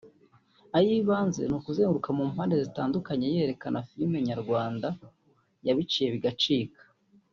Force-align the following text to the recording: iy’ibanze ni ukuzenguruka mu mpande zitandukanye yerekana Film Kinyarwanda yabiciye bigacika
iy’ibanze 0.79 1.41
ni 1.47 1.55
ukuzenguruka 1.59 2.09
mu 2.17 2.23
mpande 2.31 2.55
zitandukanye 2.63 3.25
yerekana 3.35 3.85
Film 3.89 4.11
Kinyarwanda 4.17 4.87
yabiciye 5.67 6.07
bigacika 6.15 6.81